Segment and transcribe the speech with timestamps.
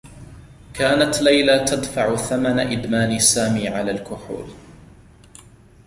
[0.73, 4.45] كانت ليلى تدفع ثمن إدمان سامي على الكحول.